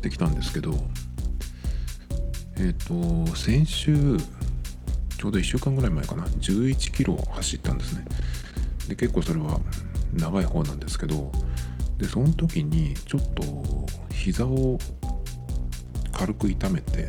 [0.00, 0.72] をしてきたんですけど、
[2.56, 4.16] えっ、ー、と、先週、
[5.18, 8.04] ちょうど1週間ぐらい前かな、11キロ走ったんですね。
[8.88, 9.60] で、結構それは
[10.14, 11.30] 長い方なんですけど、
[11.98, 14.78] で、その時に、ちょっと、膝を
[16.12, 17.08] 軽く痛めて、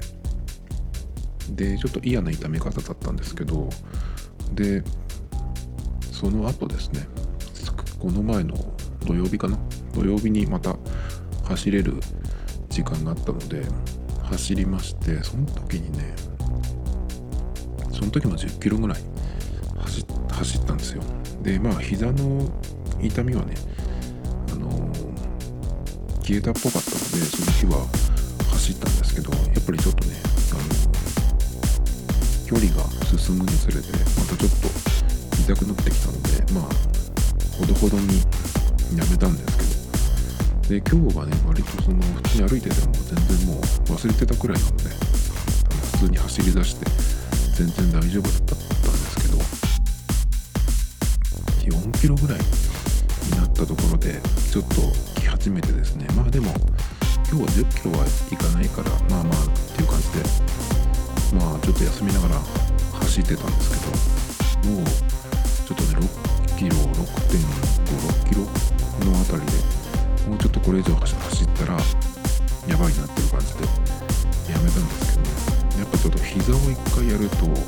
[1.50, 3.70] で、ちょっと嫌な痛め方だったんですけど、
[4.53, 4.84] で、
[6.12, 7.08] その後ですね、
[8.02, 8.55] この前の
[9.05, 9.59] 土曜日かな
[9.94, 10.76] 土曜日にまた
[11.44, 11.94] 走れる
[12.71, 13.63] 時間があったので
[14.23, 16.16] 走りましてその時にね
[17.94, 19.02] その時も10キロぐらい
[20.31, 21.03] 走ったんですよ。
[21.44, 22.49] でまあ膝の
[23.02, 23.55] 痛みはね
[24.52, 24.70] あの、
[26.21, 27.85] 消えたっぽかったのでその日は
[28.52, 30.16] 走ったんですけどやっぱりちょっとね
[30.52, 30.61] あの
[32.45, 32.83] 距離が
[33.17, 34.67] 進むにつれてまたちょっと
[35.41, 36.63] 痛くなってきたのでまあ
[37.58, 38.19] ほどほどに
[38.97, 39.81] やめたんですけど。
[40.72, 46.86] で今日はね割とその普通に歩いてても全然もう忘れてたくらいなので普通に走り出して
[47.58, 49.19] 全然大丈夫だったんです
[51.59, 52.45] けど4キロぐらいに
[53.36, 54.75] なったところでちょっと
[55.19, 56.08] 来始めてですね。
[56.16, 56.53] まあでも
[57.30, 60.23] 今日は10キロはいかないからまあまあっていう感じで
[61.35, 62.39] まあちょっと休みながら
[62.94, 66.08] 走ってたんですけどもうちょっとね
[66.56, 67.70] 6キロ6.56
[70.72, 73.66] これ以上走ったらやばいなっていう感じで
[74.53, 77.59] やめたんですけどねやっぱちょっと膝を一回やるとちょっとね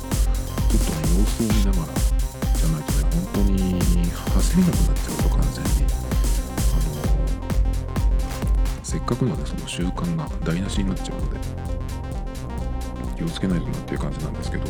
[1.12, 1.92] 様子を見ながら
[2.56, 5.92] じゃないとね本当に走れなくなっちゃうと完全に。
[6.72, 6.96] あの
[8.82, 11.40] せっかくのねその習慣が台無しになっちゃうので
[13.18, 14.64] 気をつけないとなっていう感じなんですけど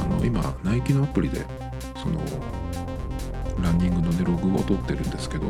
[0.00, 1.44] あの今ナイキのアプリで
[2.00, 2.20] その
[3.60, 5.48] ランニングのねログを取ってるんですけど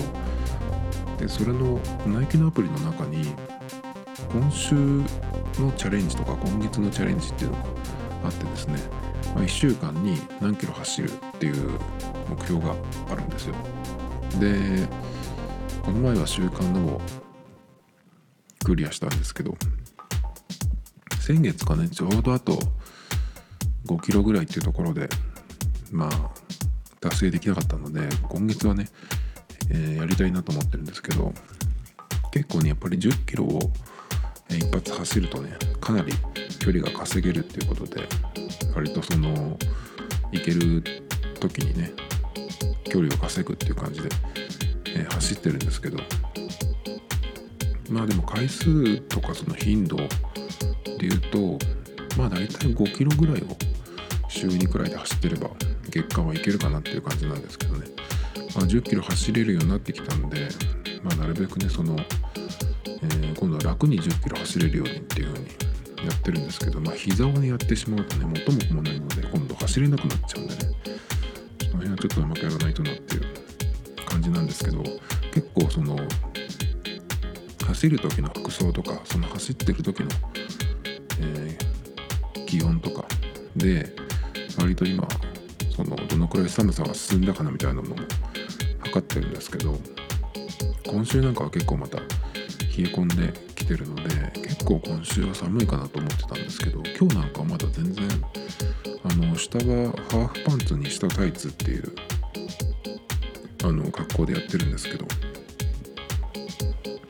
[1.23, 3.33] でそれのナイキのアプリの中に
[4.33, 7.65] 今週のチャレンジとか今月のチャレンジっていうのが
[8.25, 8.81] あってですね、
[9.33, 11.79] まあ、1週間に何キロ走るっていう
[12.29, 12.75] 目標が
[13.09, 13.55] あるんですよ。
[14.41, 14.89] で
[15.83, 17.01] この前は週間のを
[18.65, 19.55] クリアしたんですけど
[21.21, 22.59] 先月かねちょうどあと
[23.87, 25.09] 5キロぐらいっていうところで
[25.93, 26.31] まあ
[27.01, 28.89] 達成できなかったので今月はね、
[29.71, 31.33] え、やりたいなと思ってるんですけど
[32.33, 33.71] 結構ねやっぱり10キロを
[34.49, 36.13] 一発走るとねかなり
[36.59, 38.07] 距離が稼げるっていうことで
[38.75, 39.57] 割とその
[40.31, 40.83] 行ける
[41.41, 41.93] 時にね
[42.85, 44.09] 距離を稼ぐっていう感じで、
[44.97, 45.99] え、走ってるんですけど
[47.91, 50.09] まあでも回数とかその頻度で
[51.09, 51.59] 言うと
[52.17, 53.57] まあ大体5キロぐらいを
[54.29, 55.51] 週2くらいで走ってれば
[55.91, 57.72] 月間はいけるかなっていう感じなんですけど、
[58.55, 60.49] まあ、10キロ走れるようになってきたんで、
[61.03, 65.49] まあ、なるべくねその、えー、今度は楽に10キロ走れるようにっていう風に
[66.07, 70.61] やってるんですけど、まあ、膝をねやってしまうとね元も子もないので今度走れなくなっちゃうんでね
[71.61, 73.23] その辺はちょっとうまくやらないとなっていう
[74.05, 74.83] 感じなんですけど
[75.33, 75.97] 結構その
[77.67, 80.09] 走る時の服装とかその走ってる時の、
[81.21, 83.07] えー、気温とか
[83.57, 83.95] で
[84.59, 85.07] 割と今
[85.75, 87.97] そのどのくらい寒さが進んだかなみたいなのも
[88.81, 89.79] 測ってるんですけど
[90.87, 98.05] 今週なんかは結構また冷え込んできてるので結構今週は寒いかなと思ってたんですけど今日なんかはまだ全然
[99.05, 99.65] あの下は
[100.11, 101.93] ハーフパンツに下タイツっていう
[103.65, 105.07] あの格好でやってるんですけど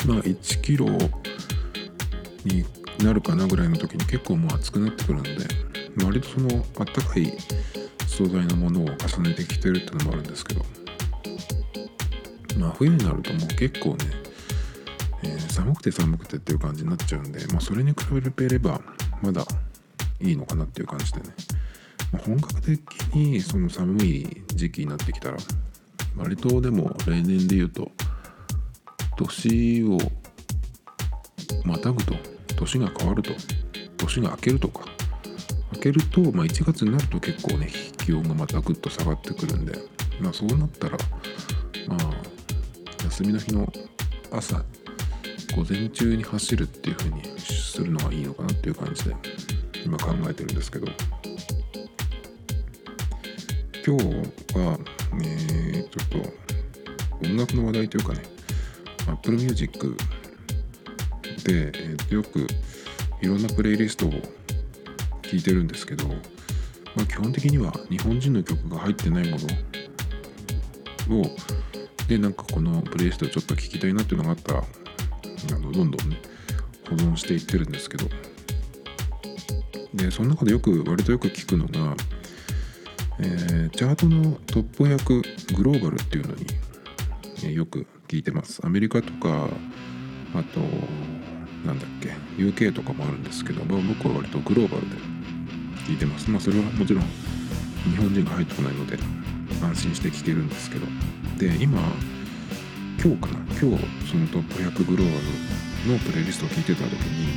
[0.06, 0.86] まあ1キロ
[2.44, 2.64] に
[3.04, 5.36] なるかなぐらいの時に結構もう暑くなってくるので
[6.04, 7.32] 割とそのあったかい
[8.12, 10.64] 素材のものを重ねてきてるっていうのもあるんですけど。
[12.58, 14.04] まあ冬になるともう結構ね、
[15.22, 17.96] えー、寒くて寒くてっていう感じになっちゃうんで、まあ、それに比
[18.36, 18.80] べれば
[19.22, 19.44] まだ
[20.20, 21.26] いいのかなっていう感じでね、
[22.12, 22.80] まあ、本格的
[23.14, 25.38] にその寒い時期になってきたら
[26.16, 27.90] 割とでも例年で言うと
[29.16, 29.98] 年を
[31.64, 32.14] またぐと
[32.56, 33.32] 年が変わると
[33.96, 34.84] 年が明けるとか
[35.74, 37.70] 明けると、まあ、1月になると結構ね
[38.04, 39.78] 気温がまたぐっと下がってくるんで、
[40.20, 40.98] まあ、そうなったら
[41.86, 43.72] まあ休みの日の
[44.30, 44.62] 朝
[45.54, 49.14] 午前中に走るっていう風にするのがいいのかなっていう感じで
[49.84, 50.86] 今考えてるんですけど。
[53.84, 54.04] 今日
[54.56, 54.78] は、
[55.24, 58.22] えー、ちょっと音楽の話題というかね
[59.08, 59.96] Apple Music
[61.44, 62.46] で、えー、よく
[63.20, 64.20] いろんなプレイリストを聴
[65.36, 66.04] いてるんですけど、
[66.94, 69.46] まあ、基本的には日本人の曲が入ってないもの。
[71.10, 71.24] を
[72.06, 76.20] でなんかこのプレイストをちょっと聞きたいなっていうのがあったらあのどんどんね
[76.88, 78.08] 保存していってるんですけど。
[79.94, 81.94] でその中でよく割とよく聞くのが、
[83.18, 86.46] えー、チャートのトップ100グローバルっていうのに、
[87.44, 88.60] えー、よく聞いてます。
[88.64, 89.48] アメリカとか
[90.34, 90.60] あと
[91.66, 92.08] なんだっけ
[92.42, 94.96] UK とかもあるんですけど、まあ、僕は割とグローバルで
[95.86, 96.30] 聞いてます。
[96.30, 97.02] まあそれはもちろん
[97.84, 98.98] 日本人が入ってこないので
[99.62, 100.86] 安心して聞けるんですけど。
[101.38, 101.80] で今
[103.02, 103.38] 今日かな？
[103.58, 105.18] 今日そのトップ100グローバ
[105.86, 107.34] ルのプレイリストを聞いてた時に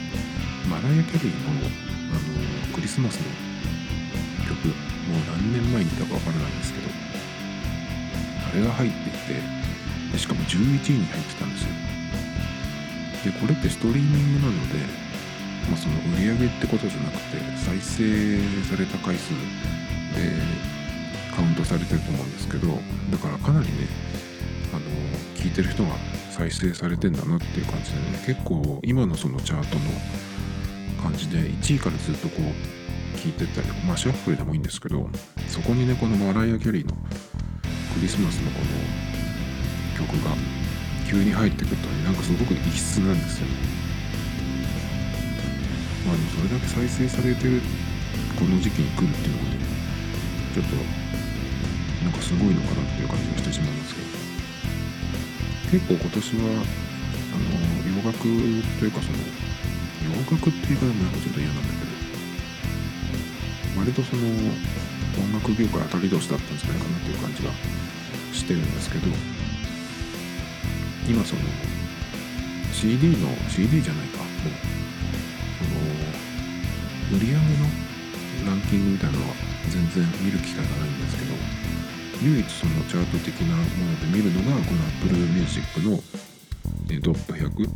[0.69, 2.13] マライア・キャリーのあ
[2.69, 3.25] のクリスマスの
[4.45, 6.87] 曲もう何年前にいたかわからないんですけど
[8.51, 9.11] あれが入ってい
[10.13, 11.69] てしかも11位に入ってたんですよ。
[13.25, 14.77] でこれってストリーミングなので、
[15.69, 18.39] まあ、その売り上げってことじゃなくて再生
[18.69, 19.37] された回数で
[21.35, 23.87] カウントされてると思うんですけどだからかなりね
[24.73, 24.81] あの
[25.35, 25.89] 聞いてる人が
[26.31, 29.81] 再生されてんだなっていう感じでね結構今のそのチャートの
[31.01, 35.09] 感じで1位からずっとこう聞いてったりまあシャッフルでもいいんですけど
[35.47, 36.93] そこにねこのマライア・キャリーの
[37.93, 38.59] クリスマスのこ
[39.97, 40.31] の曲が
[41.09, 43.84] 急に入ってくるとねなんかすごく異質なんですよね。
[46.05, 47.61] まあそれだけ再生されてる
[48.37, 49.57] この時期に来るっていうのがね
[50.53, 50.75] ちょっと
[52.05, 54.25] なんかすごいのかなっていう感じがしてしまうんですけど。
[55.71, 56.63] 結構今年は
[57.33, 57.49] あの
[57.83, 58.27] 洋楽と
[58.85, 59.17] いうかその
[60.07, 61.85] 洋楽っていう言い方もなんかちょっと嫌なんだけ
[63.75, 67.51] ど割とその音楽業界当たり年だったんじゃないかなっていう感じが
[68.31, 69.07] してるんですけど
[71.09, 71.41] 今その
[72.71, 74.24] CD の CD じゃないか
[77.15, 77.41] 売り上げの
[78.45, 79.33] ランキングみたいなのは
[79.69, 81.33] 全然見る機会がないんですけど
[82.21, 85.97] 唯一そのチャート的なもので見るのがこの Apple Music の
[87.01, 87.69] トップ100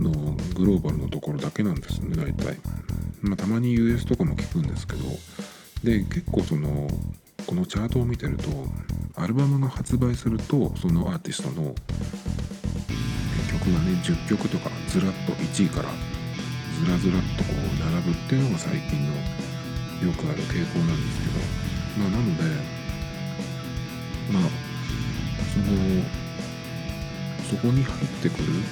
[0.00, 0.10] の
[0.54, 2.56] グローバルのところだけなんですね大体、
[3.20, 5.04] まあ、たまに US とかも聞くんですけど
[5.84, 6.88] で結構その
[7.46, 8.48] このチャートを見てると
[9.16, 11.74] アルバムが発売するとそのアーティストの
[13.50, 15.88] 曲がね10曲とかずらっと1位から
[16.80, 19.12] ずらずらっとこう並ぶっていうのが最近の
[20.00, 21.40] よくある傾向なんですけど
[22.00, 22.44] まあなので
[24.32, 24.48] まあ
[25.52, 25.76] その
[27.52, 28.64] そこに入ってくる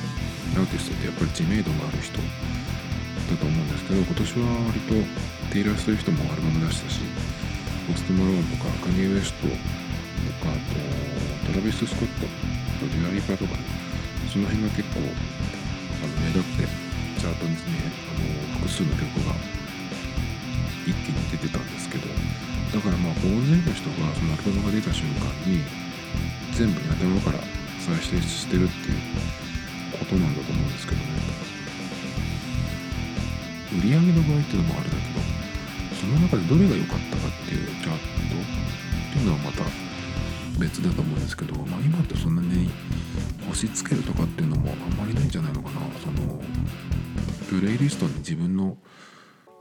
[0.57, 4.95] アーティストってやっぱり知名度のある人だと思うんですけど今年は割と
[5.53, 7.01] テイラー・スウィフトもアルバム出したし
[7.85, 9.53] ポスト・マローンとかカニエ・ウエストと
[10.41, 13.53] かあとトラビス・スコットとデュアリーパとか
[14.33, 16.58] その辺が結構あの目立っ
[17.35, 19.35] てチャートにねあの複数の曲が
[20.87, 25.61] 一気に出てたんですけどだからまあ大勢の人がそのアルバムが出た瞬間に
[26.57, 27.45] 全部に頭から
[27.81, 31.05] 再生してるっていうことなんだと思うんですけどね。
[33.69, 35.21] 売り上げの場合っていうのもあれだけど
[36.01, 39.65] その中でどれが良かったかっていうチャートっていうのはまた
[40.59, 42.71] 別だと思うんですけど、まあ、今ってそんなに
[43.43, 45.81] 押し付けるとかっていうのもあんまりないんじゃないのかな。
[46.01, 46.41] その
[47.49, 48.77] プレイリストに自分の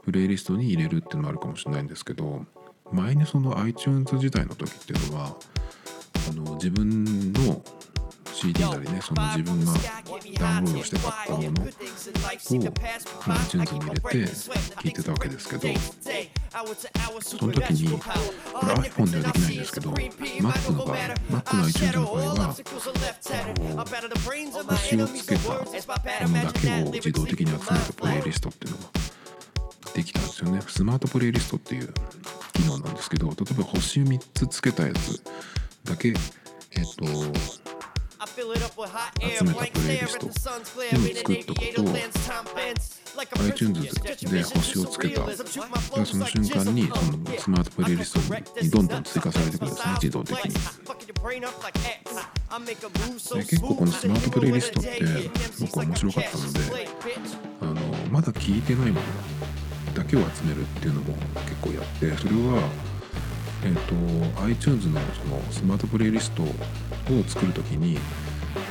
[0.04, 2.46] プレイリストに入れるっていうのもあるかもしれないんですけど
[2.92, 5.38] 前にその iTunes 時代の時っていうのは
[6.30, 7.62] あの自分の
[8.34, 9.74] CD なりねその自分が
[10.40, 11.68] ダウンロードして買ったものを、
[13.34, 15.68] iTunes に入れて聴いてたわけですけど
[17.22, 20.98] その時にこれ iPhone ではできないんですけど Mac の場合
[21.30, 22.62] Mac の iTunes の場合はあの星
[24.98, 28.84] をつけたものだけを自動的に集めたプレイリストっていうのが
[29.94, 31.94] できたんですよねスマートプレイリストっていう
[32.54, 35.22] 機能なんですけど例えば星3つつけたやつ
[35.84, 36.16] だけえっ
[36.96, 37.77] と
[38.38, 41.84] 集めたプレイリスト全部作っとくと
[43.42, 45.22] iTunes で星をつけた
[46.06, 50.58] その瞬間にそのスマートプレイリストにどんどん追加されてくるんですね自動的にで
[53.44, 54.90] 結構このスマートプレイリストって
[55.62, 56.60] 僕は面白かったので
[57.62, 57.74] あの
[58.12, 59.06] まだ聞いてないもの
[59.96, 61.16] だけを集めるっていうのも
[61.46, 62.62] 結構やってそれは
[63.64, 66.48] えーと、iTunes のそのスマートプレイリストを
[67.28, 67.98] 作るときに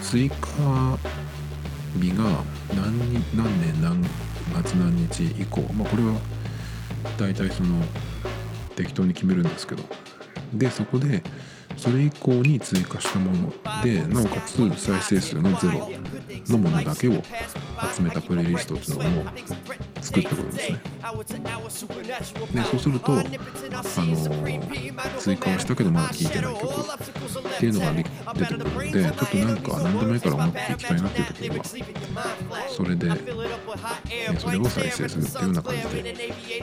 [0.02, 0.36] 追加
[2.00, 2.24] 日が
[2.74, 4.02] 何何年何
[4.54, 6.14] 月何日以降、まあ、これは
[7.18, 7.82] 大体その
[8.74, 9.82] 適当に決めるんですけど
[10.52, 11.22] でそこで
[11.76, 13.52] それ以降に追加したもの
[13.82, 15.90] でなおかつ再生数のゼロ
[16.48, 17.12] のものだけを
[17.94, 19.24] 集めたプレイリストっていうのを
[20.06, 20.78] 作ってくるんですね。
[22.52, 23.22] でそうするとあの
[25.18, 31.64] 追加はしたけどまだ聴いてない曲っていうのが出てくるのでちょっとなんか何でもいいから思っていきたいなっていう時には
[32.68, 33.16] それで、ね、
[34.38, 36.14] それを再生するっていうような感じで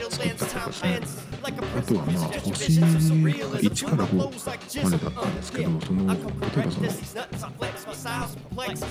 [0.09, 1.01] 作ったりとかですね
[1.43, 6.17] あとはまあ星1から5までだったんですけどその例え
[6.65, 6.89] ばその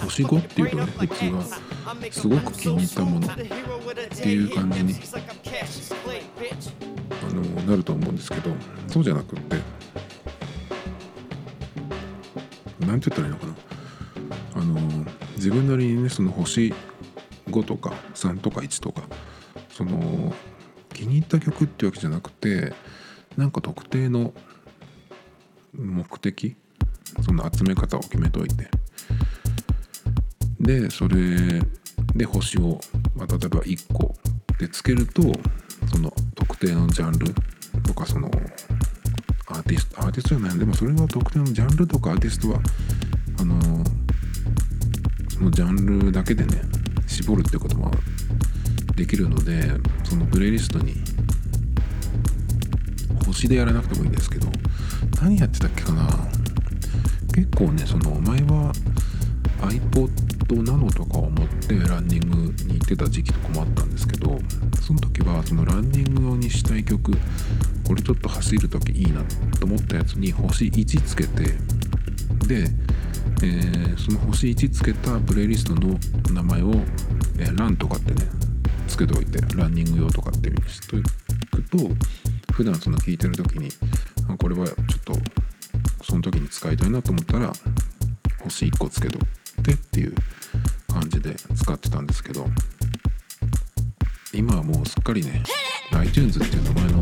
[0.02, 1.44] 星5っていうとね普通は
[2.10, 4.94] すごく気に入ったものっていうう感じに
[7.10, 8.50] あのなると思うんですけど
[8.88, 9.56] そうじゃなくって
[12.80, 13.54] 何て言ったらいいのかな。
[14.54, 14.80] あの
[15.36, 16.74] 自分なりにねその星
[17.48, 19.02] 5とか3とか1とか
[19.70, 20.34] その
[20.92, 22.74] 気に入った曲っていうわけじゃなくて
[23.36, 24.32] なんか特定の
[25.72, 26.54] 目的
[27.24, 28.68] その集め方を決めといて。
[30.60, 31.60] でそれ
[32.14, 32.80] で星を、
[33.16, 34.14] まあ、例えば1個
[34.58, 35.22] でつけると
[35.90, 37.34] その特定のジャンル
[37.82, 38.30] とかその
[39.48, 42.60] アーティストアーティストじゃないでもそれは特定のジャンルとかアーティストは
[43.40, 43.56] あの
[45.30, 46.62] そのジャンルだけでね
[47.06, 47.90] 絞るってことも
[48.96, 49.70] できるので
[50.04, 50.94] そのプレイリストに
[53.26, 54.46] 星でやらなくてもいいんですけど
[55.20, 56.08] 何やってたっけかな。
[57.34, 58.72] 結構ねそのお前は
[59.62, 64.38] iPod Nano とかを持ってランニングに行ってた時期とかもあったんですけど
[64.80, 67.12] その時はそのランニング用にしたい曲
[67.86, 69.22] これちょっと走る時いいな
[69.58, 71.42] と思ったやつに星1つけて
[72.46, 72.66] で、
[73.42, 75.98] えー、その星1つけたプレイリストの
[76.32, 76.72] 名前を、
[77.38, 78.22] えー、ランとかってね
[78.86, 80.96] つけておいてランニング用とかっていうふうにしと
[81.56, 83.70] くと普段その聞いてる時に
[84.38, 85.14] これはちょっと
[86.04, 87.52] その時に使いたいなと思ったら
[88.44, 90.14] 星1個つけとってっていう
[91.12, 92.46] じで使ってたんですけど
[94.32, 95.42] 今はもうすっかりね
[95.92, 97.00] iTunes っていう名前の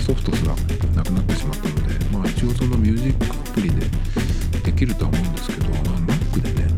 [0.00, 0.54] ソフトすら
[0.94, 3.86] なくなってしまったのでまあ一応そのミュージックアプリで
[4.64, 6.68] できるとは思うんですけど、まあ、Mac でね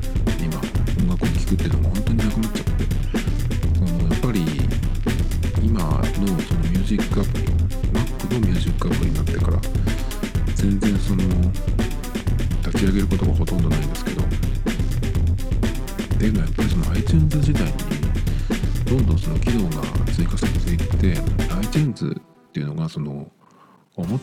[0.43, 0.61] 今
[1.03, 2.85] 音楽を聴くっていうのも本当になくなっちゃって
[3.75, 4.45] そのやっぱり
[5.63, 7.54] 今のそのミュージックアプリ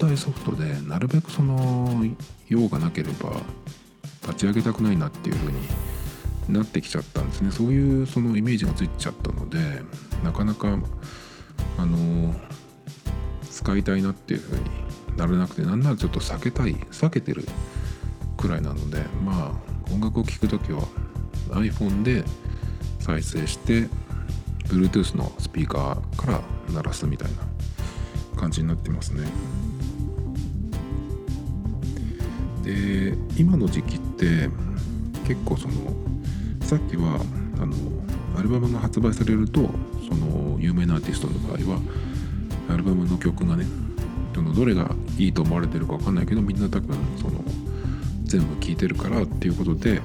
[0.02, 2.04] 重たいソフトでなるべくその
[2.50, 3.34] 用がなければ
[4.24, 5.60] 立ち上げたくないなっていう風に
[6.50, 7.52] なってきちゃったんですね。
[7.52, 9.60] そういうそのイメージがついちゃったので
[10.24, 10.80] なかなか
[11.78, 12.34] あの
[13.50, 14.64] 使いたいなっていう風に
[15.18, 17.46] ならなくてなんならちょっと避けたい避けてる
[18.38, 20.82] くらいなのでまあ音楽を聴く時は
[21.50, 22.24] iPhone で
[23.00, 23.88] 再生して
[24.66, 26.42] Bluetooth のスピーカーから
[26.74, 29.28] 鳴らすみたいな感じになってますね。
[32.72, 34.50] で今の時期って
[35.28, 35.74] 結構その
[36.62, 37.20] さっきは
[37.60, 37.76] あの
[38.38, 39.70] アルバムが発売されると
[40.08, 41.82] その有名なアーティストの場合は
[42.70, 43.66] アルバムの曲がね
[44.34, 47.44] そのどれがいいと思われてるか分かんないけどみんな多分その
[48.24, 50.02] 全部聴いてるからっていうことで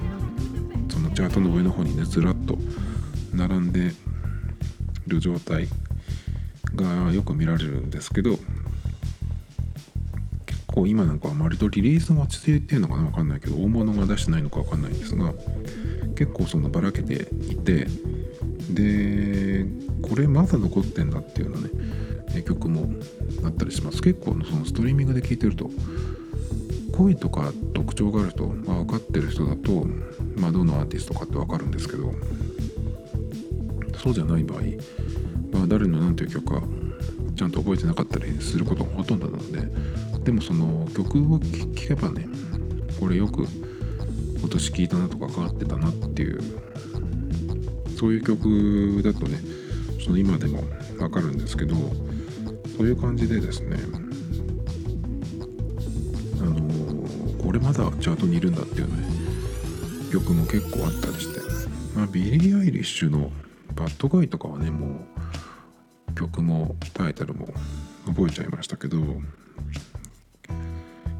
[0.89, 2.57] そのチャートの上の方にねずらっと
[3.33, 3.93] 並んで
[5.07, 5.67] る状態
[6.75, 8.37] がよく見られるんですけど
[10.77, 15.33] 結構今なんかは割とリリース待ち制っていうのかな分かんないけど大物が出してないのか分かんないんですが
[16.15, 17.87] 結構そのばらけていて
[18.69, 19.65] で
[20.07, 21.67] これまだ残ってんだっていうような
[22.33, 22.87] ね曲も
[23.43, 24.01] あったりします。
[24.03, 25.71] 結構そのストリーミングで聴いてると
[26.95, 29.87] 声とか特徴がある人、まあ、分かってる人だと、
[30.35, 32.13] まあ、どのアーティストかって分かるんですけど
[33.97, 34.61] そうじゃない場合
[35.51, 36.61] まあ、誰の何ていう曲か
[37.35, 39.59] ちゃんと覚えてなかったりすることがほとんどなので
[40.27, 42.27] でもその曲を聴けばね
[42.99, 43.47] これよく
[44.37, 46.41] 今年聴いたなとか変わってたなっていう
[47.97, 49.39] そういう曲だとね
[50.03, 50.65] その今でも
[50.99, 51.75] わかるんですけど
[52.75, 53.77] そういう感じでですね
[56.41, 59.07] あの、これまだチャートにいるんだっていうね
[60.11, 61.39] 曲も結構あったりして、
[61.95, 63.31] まあ、ビリー・アイリッシュの
[63.77, 65.05] 「Bad Guy」とかはねも
[66.09, 67.47] う曲もタイトルも
[68.05, 68.97] 覚えちゃいましたけど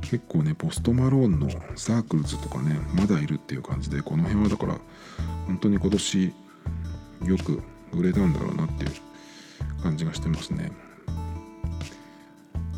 [0.10, 4.78] 結構ねポストマローンの Circles とかねまだいるっていう感じでこの辺はだから
[5.48, 6.34] 本当に今年
[7.26, 7.62] よく
[7.92, 8.92] 売れたんだろうなっていう
[9.84, 10.72] 感じがしてますね。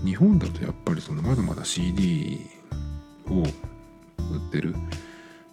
[0.03, 2.39] 日本だとやっぱりそのまだまだ CD
[3.27, 4.74] を売ってる、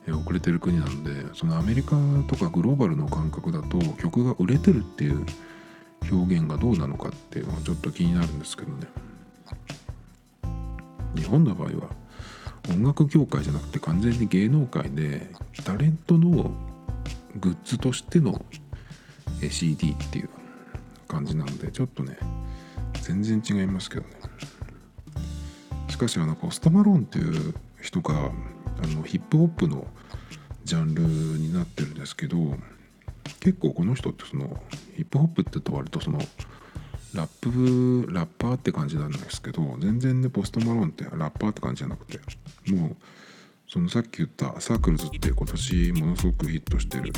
[0.09, 1.97] 遅れてる国なのでそのアメリカ
[2.29, 5.27] とかグローバルの感覚だと曲が売れてるっていう
[6.13, 8.87] 表現がどうなのかっていうのはちょっと気になるんですけどね。
[11.17, 11.91] 日本の場合は
[12.71, 15.31] 音楽業界じゃなくて完全に芸能界で
[15.65, 16.51] タレントの
[17.37, 18.45] グッズとしての
[19.51, 20.29] CD っていう
[21.09, 22.19] 感じなのでちょっとね
[23.03, 24.09] 全然違いますけどね。
[25.89, 28.31] しかしあのポストマローンっていう人が
[28.83, 29.87] あのヒップホップの
[30.65, 32.37] ジャンルになってるんですけど
[33.41, 34.61] 結構この人ってその
[34.97, 36.19] ヒップホップって言うと割とその
[37.17, 42.21] ラップラッパーって感じなんですけど全然ねポストマロンってラッパーって感じじゃなくて
[42.71, 42.97] もう
[43.69, 47.13] そのさっき言った「サークルズ」って今年ものすごくヒットしてる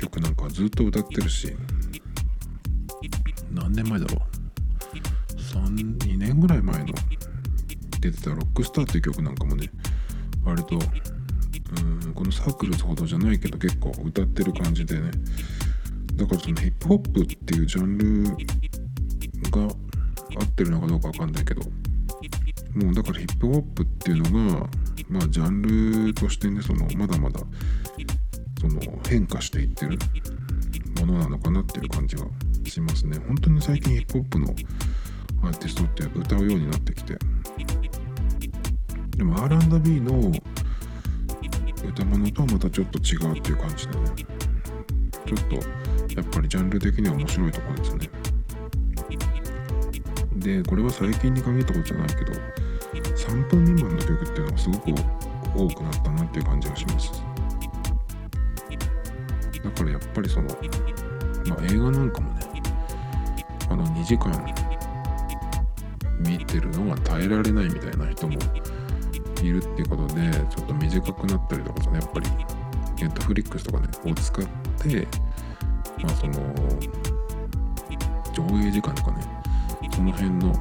[0.00, 1.54] 曲なんかずっと歌ってるし
[3.52, 6.86] 何年前だろう？32年ぐらい前の
[8.00, 9.70] 出てた「ロックスター」っていう曲なんかもね
[10.44, 15.12] 割とうんこのサークルズほどじゃないけど結構歌ってる感じでね
[16.16, 18.36] だからそのヒップホップっていうジャンル
[19.50, 19.68] が合
[20.44, 21.62] ってるのかどうかわかんないけど。
[22.74, 24.68] もうだからヒップホップっていうのが
[25.08, 25.62] まあジャン
[26.06, 27.40] ルとしてねそのまだまだ
[28.60, 29.98] その変化していってる
[31.00, 32.24] ものなのかなっていう感じが
[32.64, 33.18] しますね。
[33.26, 34.54] 本当に最近ヒップホップの
[35.42, 37.18] アーティストって歌うようになってきて。
[39.16, 40.32] でも R&B の
[41.88, 44.00] 歌物とはまたちょっと違うっていう感じでね。
[45.26, 45.56] ちょっと
[46.14, 48.10] やっぱりジャンル的には面白いところですね。
[50.40, 52.32] でこれは最近に限ったことじゃないけど
[53.14, 54.90] 3分未満の曲っていうのがすごく
[55.54, 57.22] 多くなったなっていう感じがします。
[59.62, 60.48] だからやっぱりその
[61.46, 62.40] まあ映画なんかもね
[63.68, 64.32] あの2時間
[66.20, 68.34] 見てるのが耐えられないみたいな人も
[69.42, 72.30] いるっていうことでちょっと短くなったりとかねやっぱり
[72.96, 74.44] ネットフリックスとかねを使っ
[74.78, 75.08] て
[76.02, 76.32] まあその
[78.34, 79.24] 上映時間とかね
[79.92, 80.54] その辺の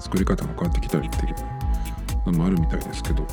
[0.00, 3.26] 作り方が変わってきたりっていうのもあるみたいですけど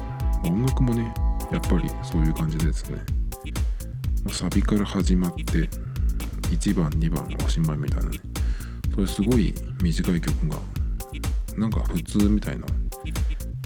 [0.44, 1.14] 音楽もね
[1.52, 2.98] やっぱりそういう感じですね。
[4.32, 5.70] サビから始まって
[6.50, 8.10] 1番2番おしまいみたいな。
[8.10, 8.20] ね
[8.94, 10.58] それすごい短い曲が
[11.58, 12.66] なんか普通みたいな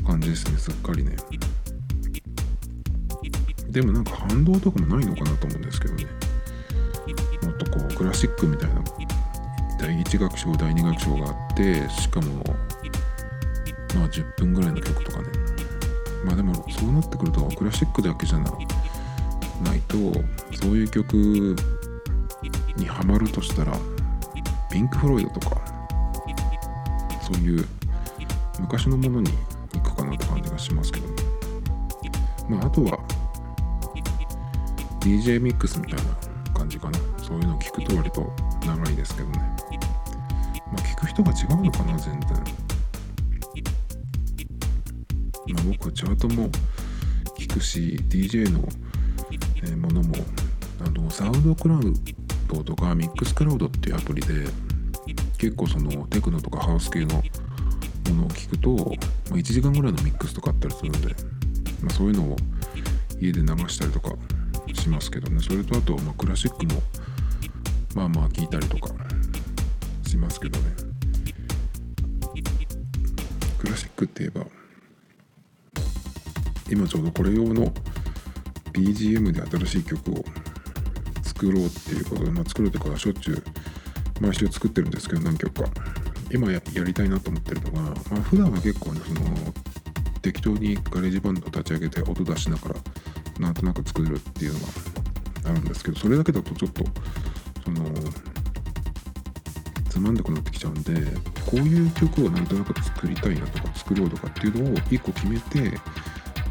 [0.05, 1.15] 感じですねすっかりね。
[3.69, 6.05] でもなんか反動とかもないのかなと思うんですけどね。
[7.43, 8.81] もっとこうクラシックみたいな
[9.79, 12.43] 第1楽章第2楽章があってしかも
[13.95, 15.27] まあ10分ぐらいの曲とかね。
[16.25, 18.51] まあでもそうなってくるとクラシックだけじゃな
[19.63, 19.97] ないと
[20.53, 21.55] そういう曲
[22.75, 23.77] にハマるとしたら
[24.71, 25.61] ピンク・フロイドとか
[27.21, 27.65] そういう
[28.59, 29.31] 昔のものに
[29.73, 31.07] 行くかなって感じがしますけど
[32.49, 32.99] まああとは
[34.99, 36.99] DJ ミックスみたいな感じかな。
[37.27, 38.31] そういうのを聞くと割と
[38.65, 39.56] 長いですけどね。
[40.77, 42.29] まあ聞く人が違うのかな全然
[45.47, 46.49] まあ僕はチャートも
[47.37, 48.59] 聞くし DJ の
[49.77, 50.15] ものも
[50.85, 51.81] あのサウンドクラウ
[52.47, 54.45] ドとかミックスクラウドっていうアプリで
[55.37, 57.21] 結構そのテクノとかハウス系のも
[58.21, 58.69] のを聞くと、
[59.29, 61.07] まあ、1時間ぐらいのミックスとかあったりするんで、
[61.81, 62.35] まあ、そういうのを
[63.19, 64.11] 家で流したりとか
[64.73, 65.41] しますけどね。
[65.41, 66.81] それとあと、ま、クラシックも
[67.95, 68.93] まあまあ聞いたりとか
[70.07, 70.65] しますけどね。
[73.59, 74.45] クラシックって言えば
[76.69, 77.73] 今ちょうどこれ用の
[78.71, 80.23] BGM で新しい曲を
[81.23, 83.43] 作ろうっていうことで、まあ、作るとかしょっちゅう
[84.21, 85.69] 毎週作ってるんですけど何曲か。
[86.31, 89.21] 今やりたいなと思ってるのが、まあ、普段は結構ねその
[90.21, 92.75] 適当にガレージバンド立ち上げて音出しながら
[93.39, 94.65] なんとなく作るっていうのが
[95.45, 96.83] あるんですけどそれだけだとちょっと
[97.63, 97.81] その
[99.97, 100.93] つまんなくなってきちゃうんで
[101.49, 105.75] こういう曲をなんとなく作りたいなとか作ろうとかっていうのを1個決めて、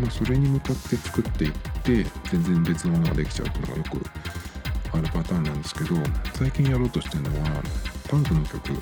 [0.00, 1.52] まあ、それに向かって作っていっ
[1.84, 5.94] て全然別のものができちゃうっていうのがよくあるパターンなんですけど
[6.34, 7.62] 最近やろうとしてるのは
[8.10, 8.72] パンクの曲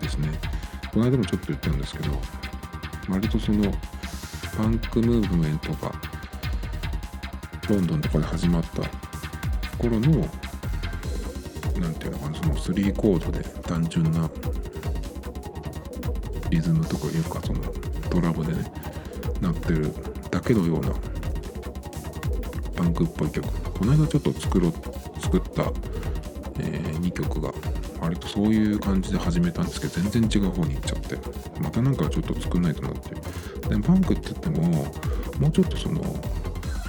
[0.00, 0.28] ですね。
[0.92, 2.20] この間もちょっと言ったんですけど
[3.08, 3.72] 割とその
[4.54, 5.92] パンクムーブメントが
[7.70, 8.82] ロンドンとかで始まった
[9.78, 10.28] 頃の
[11.80, 14.30] 何ていうのかなその3コードで単純な
[16.50, 17.60] リズムとかいうかその
[18.10, 18.70] ドラムでね
[19.40, 19.92] なってる
[20.30, 20.92] だけのような
[22.76, 24.72] パンクっぽい曲この間ちょっと作ろう
[25.20, 25.62] 作った、
[26.60, 27.52] えー、2曲が
[28.00, 31.18] 割とそういう感じで始めたんですけど全然違う方に行っちゃって
[31.60, 34.62] またなんかちょっと作んないとなっていうでパンクって言っても
[35.40, 36.00] もうちょっとその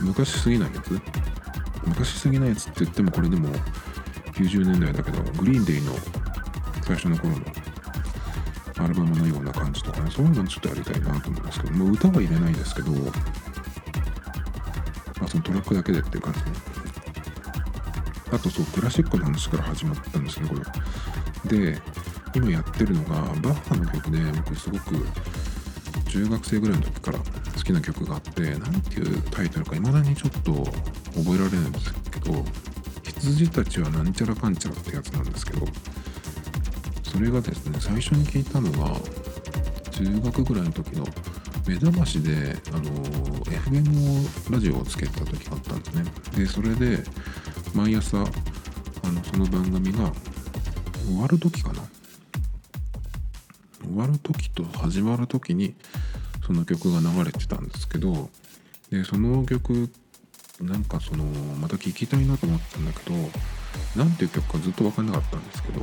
[0.01, 1.01] 昔すぎないやつ
[1.85, 3.49] 昔すぎないやつって言ってもこれでも
[4.35, 5.93] 90年代だけどグリーンデイの
[6.85, 7.45] 最初の頃の
[8.77, 12.97] アルバムのような感じとかねそういうのちょっとやりたいなと思いますけども歌は入れないですけどま
[15.21, 16.45] あそのトラックだけでっていう感じね。
[18.31, 21.71] あとそうクラシックの話から始まったんですねこれ。
[21.71, 21.81] で
[22.35, 25.05] 今やってるのがバッハの曲で僕すごく
[26.09, 27.23] 中学生ぐらいの時から好
[27.63, 30.51] きな曲があって何ていうタイトルか未だにちょっと
[31.17, 32.43] 覚えられないんですけど
[33.25, 35.65] 羊たちはなんちゃらかんちゃらってやつなんですけど
[37.03, 38.99] それがですね最初に聞いたのが
[39.91, 41.05] 中学ぐらいの時の
[41.67, 42.83] 目覚ましであの
[43.45, 46.03] FM ラジオをつけた時があったんですね。
[46.35, 47.03] でそれで
[47.73, 50.11] 毎朝あのその番組が
[51.07, 51.81] 終わる時かな。
[53.83, 55.75] 終わる時と始まる時に
[56.45, 58.29] その曲が流れてたんですけど
[58.91, 59.89] でその曲
[60.61, 61.25] なんかその
[61.59, 63.15] また聴きたいなと思ったんだけど
[63.95, 65.81] 何ていう曲かずっと分かんなかったんですけど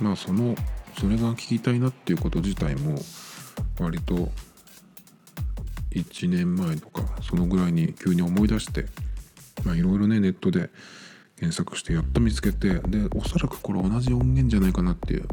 [0.00, 0.54] まあその
[0.98, 2.98] それが聴きたいなっていうこと自体も
[3.80, 4.30] 割と
[5.92, 8.86] 1年前とかそのぐらいに急に思い出して
[9.64, 10.70] いろいろねネットで
[11.38, 15.28] 検索してやっと見つけてでおそらくこれ同じ音源じゃないかなっていう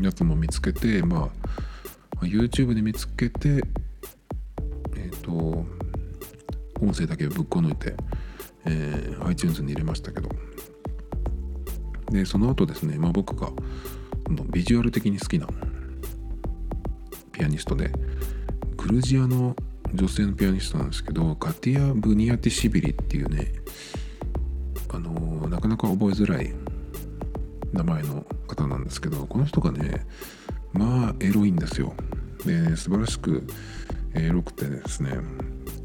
[0.00, 1.30] やつも見つけてま
[2.20, 5.64] あ YouTube で見つけてえっ、ー、と
[6.84, 7.94] 音声だけぶっこ抜いて、
[8.66, 10.28] えー、iTunes に入れましたけど。
[12.10, 13.50] でその後ですね、まあ、僕が
[14.50, 15.48] ビジュアル的に好きな
[17.32, 17.90] ピアニストで
[18.76, 19.56] グルジアの
[19.92, 23.52] 女性のピアニストなんですけどカティア・ブニアティシビリっていうね
[24.92, 26.54] あのー、なかなか覚えづらい
[27.72, 30.06] 名前の方なんですけどこの人がね
[30.72, 31.94] まあエロいんですよ。
[32.44, 33.44] で素晴らしく
[34.14, 35.18] エロくてですね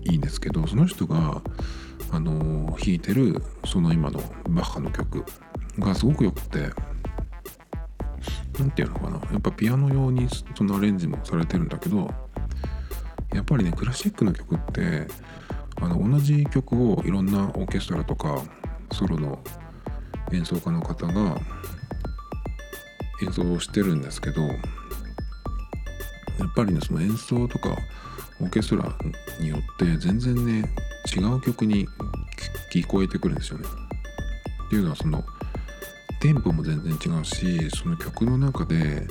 [0.09, 1.41] いいんですけどその人が
[2.11, 4.19] あの弾いてるその今の
[4.49, 5.23] バッハの曲
[5.77, 6.69] がすごくよくて
[8.57, 12.09] 何て言うのかなやっぱピアノ用にそのアレンジもされてるんだけど
[13.33, 15.07] やっぱりねクラシックの曲って
[15.81, 18.41] あの同じ曲をいろんなオーケストラとか
[18.91, 19.39] ソロの
[20.33, 21.37] 演奏家の方が
[23.21, 24.55] 演奏してるんですけどや
[26.45, 27.77] っぱりねその演奏とか
[28.41, 28.95] オーケストラ
[29.39, 30.69] によって全然ね
[31.15, 31.87] 違う曲に
[32.71, 33.65] 聞こえてくるんですよね。
[34.67, 35.23] っていうのはその
[36.19, 39.07] テンポも全然違うしその曲の中で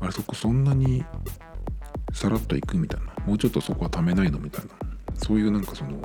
[0.00, 1.04] あれそこそんなに
[2.12, 4.70] さらっといくみたいなもうちょっとそこはためないのみたいな
[5.14, 6.00] そういうなんかその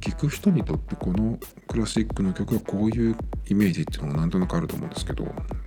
[0.00, 3.16] 聞く人にとってこのクラシックの曲はこういう
[3.48, 5.26] イメージっていうのがなんとなくあると思うんですけど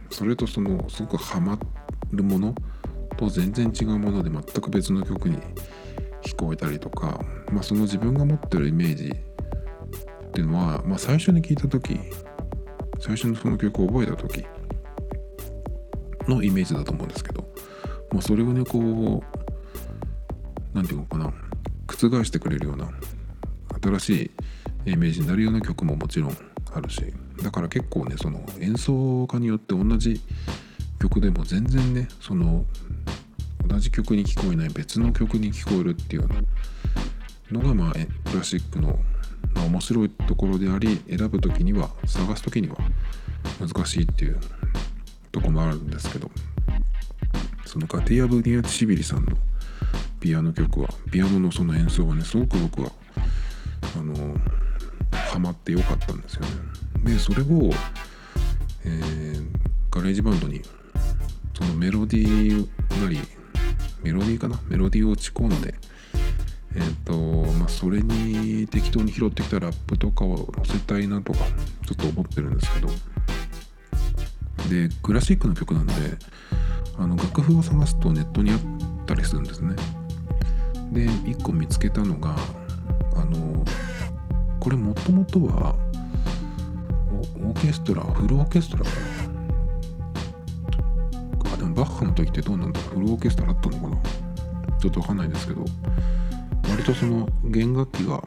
[0.10, 1.60] それとそのすごくハマ
[2.12, 2.56] るもの
[3.15, 5.38] と全然違うもので全く別の曲に
[6.23, 7.19] 聞こえたりとか、
[7.52, 11.99] まあ、その自分が持ってるイメージっていうのは、まあ、最初に聞いた時
[12.99, 14.45] 最初のその曲を覚えた時
[16.28, 17.45] のイメージだと思うんですけど、
[18.12, 19.43] まあ、それをねこう
[20.73, 21.34] 何て言うのかな
[21.88, 22.89] 覆してくれるような
[23.82, 24.32] 新し
[24.86, 26.38] いイメージになるような曲ももちろん
[26.73, 30.21] あるしだから結構ねその演奏家によって同じ
[30.99, 32.65] 曲でも全然ねその
[33.67, 36.28] 同じ曲に聞こえない別の曲に聞こえるっていう
[37.52, 37.93] のがまあ
[38.30, 38.99] クラシックの、
[39.56, 42.78] ま、面白いところであり選ぶ時には探す時には
[43.60, 44.39] 難しいっていう
[45.32, 46.30] とこもあるんですけど
[47.65, 49.38] そのカティア・ブニアティシビリさんの
[50.19, 52.91] ピアノ曲はピアノのその演奏はねすごく僕は
[53.97, 54.36] あの
[55.12, 56.47] ハマってよかったんですよね。
[57.04, 57.71] でそれを、
[58.86, 59.47] えー、
[59.91, 60.62] ガレージバンドに
[61.54, 63.19] そのメロディーなり
[64.04, 64.60] メロディーかな？
[64.68, 65.74] メロディーを打ち込んで
[66.76, 71.39] えっ、ー、とまあそれに適当に拾ってきたラップとかを載せたいなとか
[71.86, 72.89] ちょっと思ってるんですけど。
[74.70, 75.94] でクラシックの曲なんで
[76.98, 78.60] あの楽譜を探すとネットにあっ
[79.06, 79.76] たりするんですね。
[80.92, 82.36] で1個見つけたのが
[83.16, 83.66] あの
[84.60, 85.76] これもともとは
[87.44, 89.12] オーケストラフルオーケストラかな？
[91.74, 92.80] バッハの時ってどうなんだ？
[92.80, 93.98] フルオーケストラあったのかな？
[94.80, 95.66] ちょっとわかんないですけど。
[96.70, 98.24] 割とその弦楽器が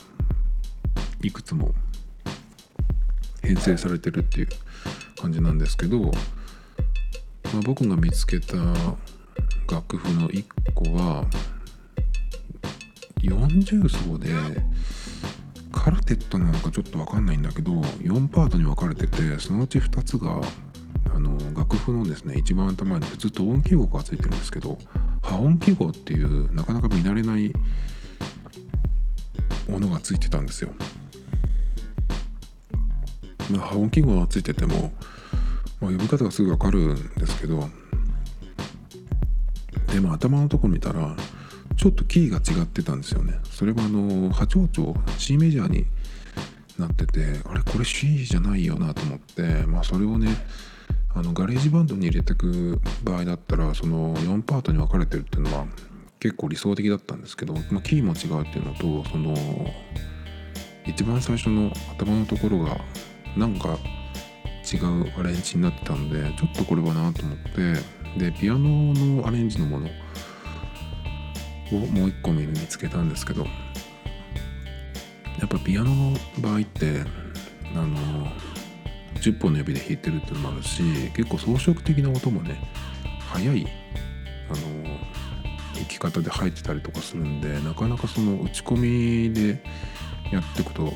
[1.23, 1.75] いくつも
[3.43, 4.49] 編成されてるっていう
[5.21, 6.13] 感じなんですけど、まあ、
[7.65, 8.57] 僕が見つけた
[9.73, 11.25] 楽譜の1個は
[13.23, 14.29] 40層で
[15.73, 20.41] カルテットなのかちょっと分かんないんだけど4パートに分かれててそのうち2つが
[21.27, 24.79] の楽譜のですね一番頭にずっと音記号がついてるんですけど
[25.23, 27.53] 破音記号っていうなかなか見慣れない
[29.69, 30.71] ものがついてたんですよ。
[33.51, 34.93] まあ、ハ音記号がついてても、
[35.81, 37.69] まあ、呼び方がすぐ分かるんですけど
[39.93, 41.17] でも頭のとこ見たら
[41.77, 45.87] ちょっとキーが違ってたんですよねそれはあのハ長調 C メジャーに
[46.79, 50.29] なっててあれこれ C じゃないよなと思ってまあそれをね
[51.16, 55.64] あのガレージバンドに入れてく場合だったらその4パートに分かれてるっていうのは
[56.20, 59.35] 結構理想的だったんですけど、まあ、キーも違うっていうのとその
[60.85, 62.76] 一番最初の頭のところが
[63.35, 63.79] なんか
[64.70, 67.72] 違うアレンジになってたんでちょっとこれはなと思って
[68.18, 69.90] でピアノのアレンジのものを
[71.87, 73.48] もう一個見つけたんですけどや
[75.46, 77.05] っぱピアノの場合って
[77.74, 78.26] あの
[79.18, 80.83] 10本の指で弾いてるっていうのもあるし
[81.14, 82.61] 結構装飾的な音もね
[83.33, 83.66] 速い
[84.48, 84.85] あの
[85.74, 89.62] 弾き方で入ってたりとかするんでなかなかその打ち込みで
[90.33, 90.92] やっていくと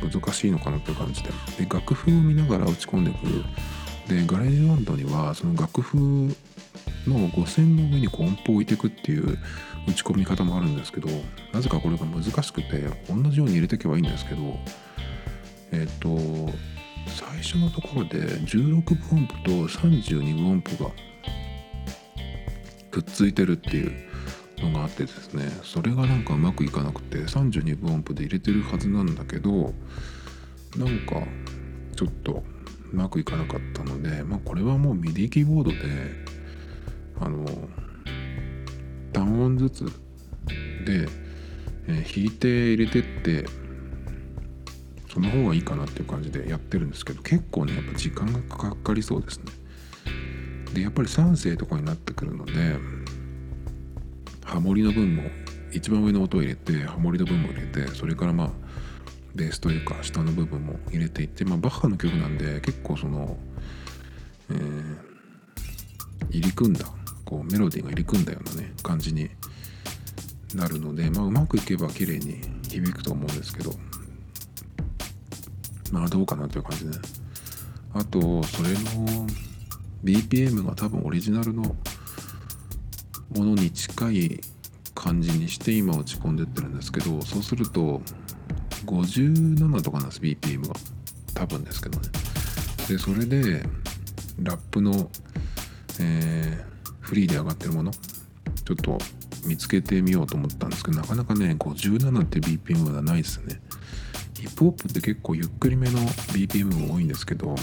[0.00, 1.30] 難しいのかなっていう感じで。
[1.58, 3.44] で楽譜を見ながら打ち込んでいく
[4.08, 5.98] でガレージバンドにはその楽譜
[7.06, 9.38] の五線の上にこう音符を置いていくっていう
[9.86, 11.08] 打ち込み方もあるんですけど
[11.52, 14.58] なぜかこれが難しくて同じように入れていけばいいんですけど
[15.72, 16.08] えっ、と
[17.08, 20.90] 最初のところで16分音符と32分音符が
[22.90, 23.92] くっついてるっていう
[24.58, 29.72] のがあってですねそれがなんかうまくいかなくて32分音符で入れてるはずなんだけど
[30.76, 31.22] なんか
[31.96, 32.42] ちょっと
[32.92, 35.78] うまくいかなかったのでまあこれはもうミディキーボードで
[37.20, 37.44] あの
[39.12, 41.08] 単音ずつで、
[41.88, 43.44] えー、弾いて入れてって
[45.12, 49.44] その方がいいかなっていう感じでやってるんですけど結構ねやっぱ時間がかかりそうですね。
[50.74, 52.76] でやっぱり3声とかになってくるので
[54.44, 55.22] ハモリの分も
[55.72, 58.50] 一番上の音を入れてハモリの分も入れてそれからまあ
[59.34, 63.36] ベースというか下の部分も入れていってまあバッハの曲なんで結構その、
[64.50, 64.96] えー、
[66.30, 66.86] 入り組んだ
[67.24, 69.30] こうメロディーが入り組んだようなね感じに
[70.54, 73.72] なるのでまあうまくいけば綺麗に響くと思うんですけど
[75.92, 76.98] まあどうかなという感じで、ね、
[77.94, 79.26] あとそれの
[80.04, 81.74] BPM が多分オリジナルのも
[83.44, 84.40] のに近い
[84.94, 88.00] 感じにして今打ち込んでってるんですけどそうすると
[88.86, 90.74] 57とかなんです BPM が。
[91.38, 92.08] 多分ですけどね。
[92.88, 93.62] でそれで
[94.42, 95.08] ラップの、
[96.00, 98.98] えー、フリーで上がってるものちょっと
[99.46, 103.60] 見つけてみようと思ったんですけどなかなかね57って BPM はないですね。
[104.38, 107.54] ヒップホップって結構ゆっくりめの BPM が多いんですけど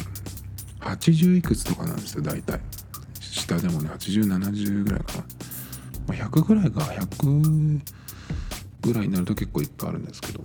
[0.81, 2.59] 80いくつとかなんですよ大体。
[3.19, 5.23] 下でもね8070ぐらいかな。
[6.07, 7.81] まあ、100ぐらいが100
[8.81, 10.41] ぐらいになると結構いっぱいあるんですけど。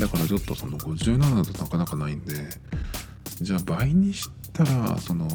[0.00, 2.34] だからちょっとその57だとなかなかないんで
[3.40, 5.28] じゃあ倍にしたらその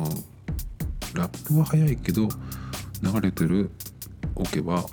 [1.14, 2.28] ラップは速いけど
[3.02, 3.72] 流れてる
[4.36, 4.86] 置けば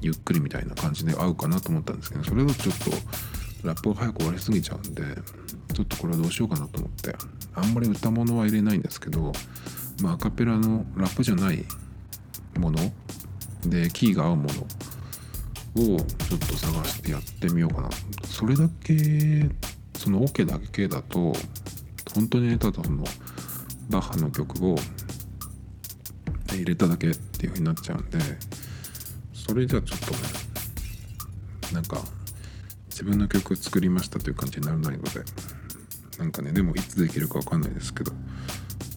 [0.00, 2.90] ゆっくりみたいな感じで合うかなと思ったんですけどそれだとちょっと
[3.64, 5.02] ラップが早く終わりすぎちゃうんで
[5.74, 7.14] ちょっとこれはどうしようかなと思って。
[7.58, 9.32] あんまり歌物は入れないんですけど
[10.00, 11.64] まあアカペラのラップじゃない
[12.56, 12.78] もの
[13.66, 17.90] でキーが合うものをちょっと探してやってみようかな。
[18.24, 19.48] それだけ
[19.96, 21.32] そのオ、ケだけだと
[22.14, 23.04] 本当にただその
[23.90, 24.76] バッハの曲を
[26.52, 28.18] 入れただけっていう風になっちゃうんで
[29.34, 30.18] それじゃちょっとね
[31.72, 32.00] なんか
[32.98, 35.22] 自分の曲作りましたという感じにならないので
[36.18, 38.12] なんかねでもいつできるか分かんないですけど。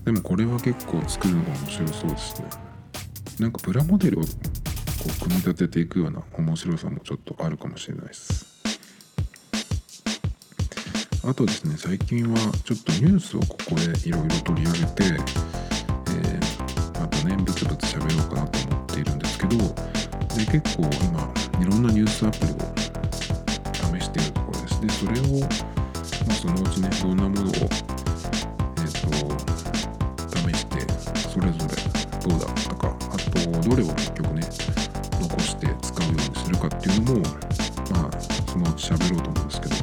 [0.05, 2.49] でもこれは結構作るのが面白そうですね。
[3.39, 8.63] なんかプラモデルをこう組み立てていくような面白さもちょっとあるかもしれないです。
[11.23, 22.70] あとですね最近はちょっとニュースをここでいろいろ取り上げて、えー、またねブツブツ喋ろうかなと思っているんですけどで結構今いろんなニュースアプリを試しているところ
[24.81, 25.47] でそれを、ま
[26.29, 29.09] あ、そのうちねどんなものをえっ、ー、
[30.27, 30.79] と試して
[31.29, 31.91] それぞれ
[32.27, 34.41] どうだったかあとどれを結局ね
[35.21, 37.21] 残して使うようにするかっていうのも
[37.91, 39.75] まあそのうち喋ろうと思うんですけど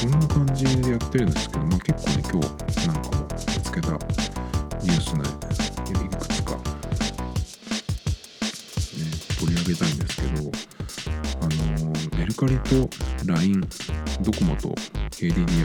[0.00, 5.22] そんな感じでやってるんですけど、まあ、結構ね今日なんかも見つけたニュースね
[5.90, 6.60] いくつか、ね、
[9.38, 10.50] 取り上げたいんですけど
[11.40, 12.88] あのメルカリと
[13.26, 13.62] LINE
[14.20, 14.68] ドコモと
[15.10, 15.64] KDDI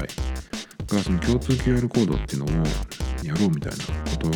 [0.87, 2.65] がその共通 QR コードっていうのを
[3.23, 3.77] やろうみたいな
[4.11, 4.31] ことを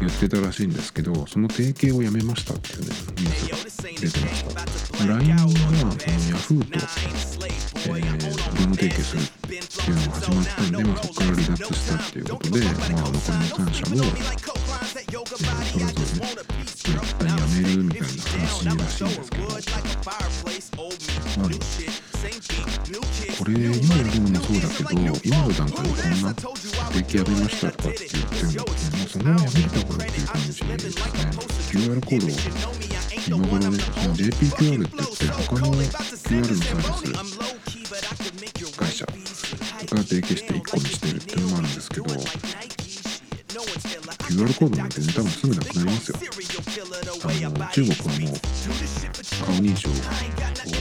[0.00, 2.86] 言ってたらしいんですけどその提携をやめましたっていうね
[3.18, 5.06] ニュースが出てました。
[5.06, 6.78] LINE はその Yahoo と、
[7.86, 15.26] えー、業務提携するっていうのが始まったんで、まあ、そこから離脱したっていうことで、まあ、残りの3社も、えー、
[15.64, 19.54] それぞれね一旦やめるみたいな話らしいんですけど、ま
[21.46, 21.48] あ、
[22.20, 22.26] こ
[23.46, 30.76] れ今やるのもそうだけど今の段階でこんな提携やめましたとかって言ってるんだけど、まあ、そのままやめた方がいいっていう感じですね。
[31.70, 32.30] QR コードを
[33.26, 37.06] 今頃ねその JPQR って言って他の QR のサービ
[38.66, 39.12] ス会社が
[40.02, 42.04] 提携して1個にしてるっていうのもあるんですけど
[44.30, 46.18] QR コードなんてね多分すぐなくなりますよ。
[46.20, 48.38] あの中国はもう
[49.44, 49.92] 顔認証を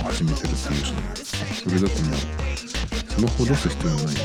[0.03, 0.93] 始めてるっていうし、
[1.63, 2.17] それだともう
[3.09, 4.21] スマホ出す必要ないんで、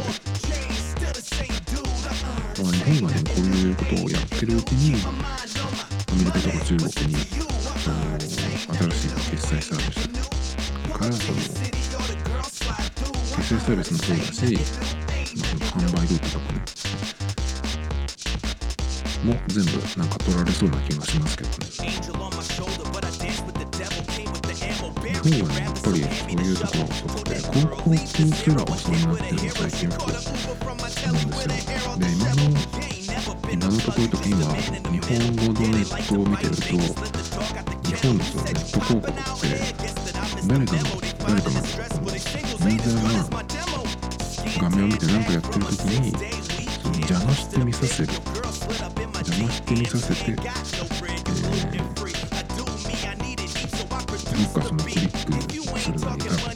[2.63, 5.09] まあ、日本がねこういうことをやってるうちにア
[6.17, 7.17] メリカとか中国に
[7.81, 10.09] その新しい決済サービス
[10.93, 11.39] からその
[13.37, 14.45] 決済サービスもそうだし、
[15.37, 16.61] まあ、販売ルートとかね
[19.25, 21.55] も全部なんか取られそうな気がしますけどね。
[25.25, 30.37] 日本はねやっぱりそういうところが遅くて高校すら遅くなってるの最近服なんです
[31.09, 32.53] よで今の
[33.51, 39.17] 今のところ的には日本語のネットを見てると日本のそのネット広告って
[40.47, 40.83] 誰かの
[41.27, 41.69] 誰かのこ
[42.61, 43.45] のユーザーが
[44.61, 46.13] 画面を見て何かやってる時に
[46.83, 49.04] その邪魔して見させる。
[49.27, 50.43] 邪魔して見させて、えー、な
[54.43, 55.55] んかそのクリックするのにタ
[56.29, 56.51] ップ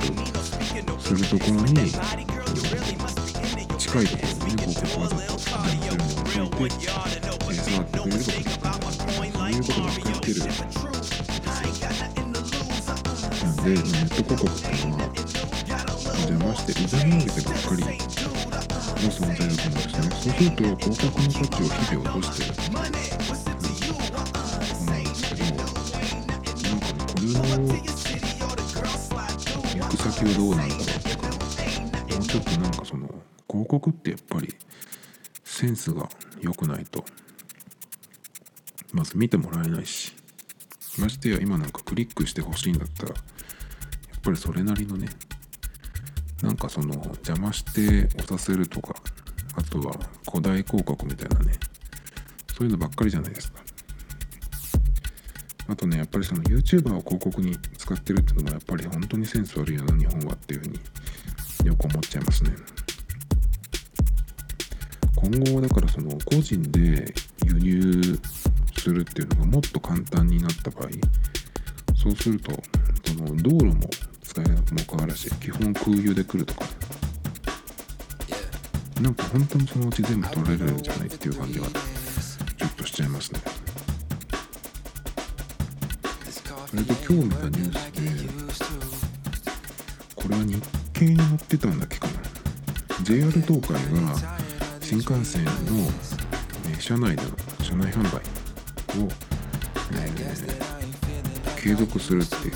[1.02, 1.90] するところに
[3.78, 9.14] 近いところにね広告わざと邪魔するのを置いて、えー、触ってくれるとかそう
[9.48, 10.40] いうことばっかり言ってる
[13.44, 15.09] なんでネット広告っていうのは
[16.28, 17.88] 邪魔してうざみ上げてばっかりの
[19.09, 19.77] 存在だと思う
[20.20, 20.22] ん。
[20.22, 22.92] ですねそうすると広告の価値を日々落としてる思うん。
[25.04, 25.44] ですけど
[27.33, 27.42] なん。
[27.42, 27.85] かねこれの
[29.74, 30.68] 行く先はどうなん。
[30.68, 31.28] だろうっていうか
[32.16, 32.70] もうちょっとなん。
[32.72, 33.09] かその
[33.48, 34.54] 広告ってやっぱり
[35.44, 36.09] センスが
[36.40, 37.04] 良くないと
[38.92, 40.14] まず見てもらえないし
[40.98, 41.70] ましてや今なん。
[41.70, 42.78] かクリックしてほしいん。
[42.78, 43.14] だったらや
[44.16, 45.09] っぱりそれなりのね
[46.42, 46.57] なん。
[46.57, 48.94] かその邪魔して押させるとか
[49.59, 49.92] あとは
[50.31, 51.53] 古代広告みたいなね。
[52.57, 53.61] そういうのばっかりじゃないですか。
[55.68, 60.81] あとねやっぱりその YouTuber を広告に使ってるっていうのがやっぱり本当にセンス悪いよな日本はっていうふうに
[61.66, 62.51] よく思っちゃいますね。
[65.16, 67.12] 今後はだからその個人で
[67.44, 68.18] 輸入
[68.79, 70.88] するっていうのがもっと簡単になった場合
[71.97, 72.53] そうすると
[73.05, 73.90] その道路も
[74.23, 76.64] 使えなくも変わらし基本空輸で来るとか
[79.00, 83.40] なんか本当にそのうち全部取れるんじゃないっていう感じがちょっとしちゃいますね。
[86.70, 88.62] それと今日見たニュースで
[90.14, 92.12] これは日経に載ってたんだっけかな。
[93.04, 94.16] JR 東海が
[94.80, 95.50] 新幹線の、
[96.70, 97.28] え車内での
[97.62, 99.08] 車内販売を、
[99.92, 100.18] えー
[101.61, 102.54] 継続するっていう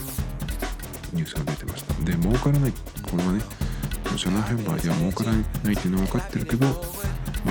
[1.12, 1.94] ニュースが出てました。
[2.04, 2.72] で儲からない。
[3.10, 3.61] これはね
[4.18, 5.42] 車内販売では儲からない
[5.74, 6.72] っていうのは分かってるけど、ま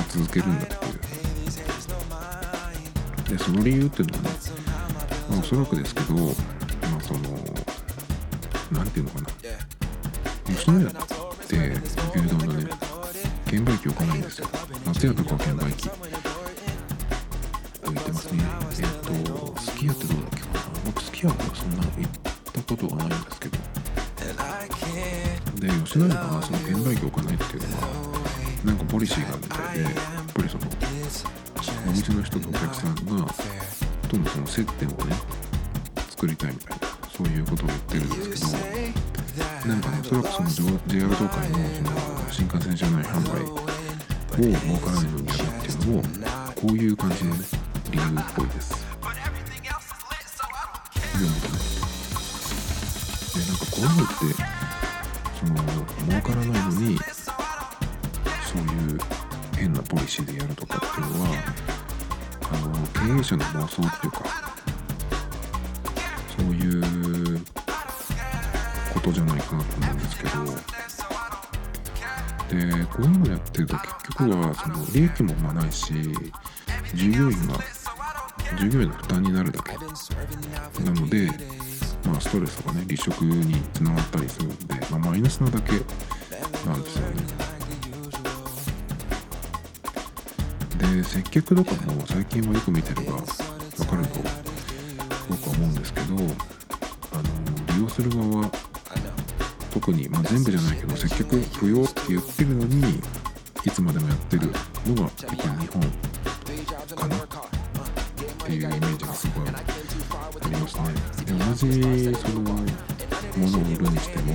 [0.01, 0.81] あ、続けるんだっていう。
[3.37, 4.29] でその理由っていうのはね、
[5.29, 6.31] まあ、おそらくですけどま
[6.97, 7.19] あその
[8.71, 9.27] なんていうのかな。
[10.53, 10.91] 吉野家っ
[11.47, 11.71] て
[12.15, 12.69] 牛丼のね
[13.47, 14.47] 券売機置かないんですよ。
[14.85, 15.89] 松屋とかは券売機。
[15.89, 15.97] 置
[17.93, 18.43] いてますね。
[18.79, 18.87] えっ、
[19.23, 20.53] とすき家ってどうだっけかな。
[20.85, 21.85] 僕すき家はそんな行っ
[22.53, 23.70] たことがないんですけど。
[25.61, 28.11] で吉野家がその券売機置かないっていうのは
[28.65, 29.93] なんかポリシーがあるみたいでやっ
[30.33, 30.63] ぱりその
[31.87, 33.01] お店の人とお客さんが
[34.09, 35.15] とのその接点をね
[36.09, 43.61] 作りたいみたいなそういうことを言ってるんですけどなんかねおそらくその JR 東海のその新幹線車内販売を
[44.41, 46.03] 儲からないのにやるっていうのも
[46.55, 47.30] こういう感じの
[59.61, 61.29] 変なポリシーでやるとかっていうのは
[62.51, 64.25] あの経営者の妄想っていうか
[66.35, 67.39] そういう
[68.91, 70.31] ことじゃないかなと思うんですけど
[72.49, 73.87] でこういうのやってると結
[74.17, 75.93] 局はその利益も生まないし
[76.95, 77.59] 従業員が
[78.57, 79.73] 従業員の負担になるだけ。
[80.83, 81.27] なので、
[82.05, 85.71] まあ、ストレスとかね離職につながったりするので、まあ、マイナスなだけ
[86.67, 87.50] なんですよね。
[90.81, 94.19] で接客とかも最近はよく見てれば分かると
[95.29, 96.23] 僕は思うんですけどあの
[97.75, 98.51] 利用する側は
[99.71, 102.99] 特に、まあ、全部じゃないけど接客不要って言ってるのに
[103.63, 104.47] いつまでもやってる
[104.87, 105.81] のがやっぱり日本
[106.95, 107.27] かなっ
[108.45, 109.51] ていうイメージがすごいあ
[110.49, 110.83] りますね。
[111.25, 112.53] で同じそのも
[113.49, 114.33] のを売るにしても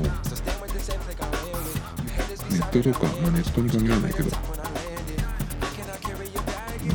[2.51, 4.31] ネットとか、まあ、ネットに限らないけど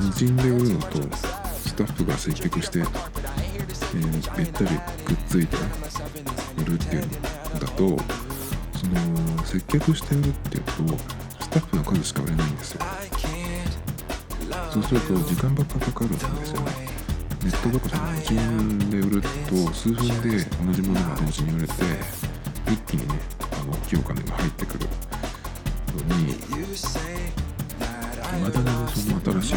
[0.02, 4.70] 無人で売るのとスタッフが接客して、えー、べったり
[5.06, 5.58] くっついて
[6.58, 7.02] 売るっていう
[7.54, 10.72] のだとその接客して売るっていうと
[11.44, 12.82] スタッフの数しか売れないんですよ。
[14.72, 16.72] そうすると時間ばっかかかるんですよね。
[17.44, 21.74] ネットとかじゃ無人で売ると数分で同じものが同時に売れて
[22.68, 23.16] 一気にね
[23.52, 24.88] あの大きいお金が入ってくる
[26.08, 26.36] のに
[28.40, 29.56] まだにその新しい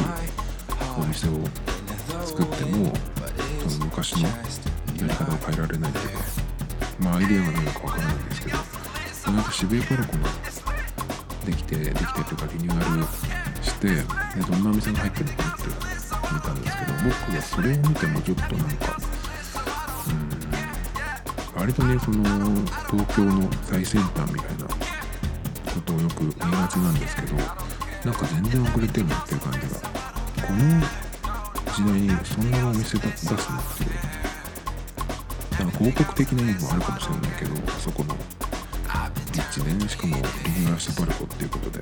[0.98, 1.32] お店を
[2.24, 2.92] 作っても
[3.68, 4.34] その昔のや
[5.02, 6.24] り方を変えられないというか
[7.00, 10.18] まあアイデアがないのかわからないんですけどこの間渋谷パラコが
[11.46, 13.02] できてできてというかリニューアル
[13.62, 13.94] してで
[14.50, 15.64] どんなお店が入ってるのかなって
[16.34, 18.96] 見たんですけど僕はそれを見てもちょっとなんか
[21.54, 22.24] うん割とねその
[22.90, 27.63] 東京の最先端みたいなことをよく言いがちなんですけど
[28.04, 29.66] なんか全然遅れてるなっていう感じが。
[30.46, 30.58] この
[31.72, 33.44] 時代にそんなお店出すのって
[35.58, 38.14] なんか広告的な意味もあるかもしれないけどあそこの
[39.32, 41.80] 立地でしかもリニューアルしたパルコっていうことで。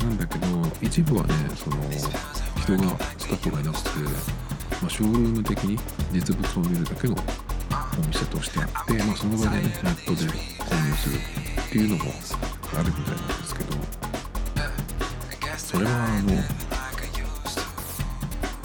[0.00, 0.46] なんだけど
[0.80, 3.90] 一部はねその人がスタッフがいなくて、
[4.80, 5.78] まあ、ショールーム的に
[6.10, 10.26] 実物を見るだけのお店としてあって、まあ、その場でねネットで
[10.58, 12.10] 購入するっていうのも
[12.74, 13.79] あるみたいなんですけど。
[15.70, 16.42] それはあのな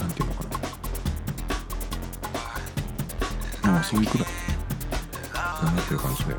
[0.07, 0.43] んていうのか
[3.63, 3.71] な。
[3.71, 4.27] まあそういくらい。
[5.31, 6.35] だなっていう感じで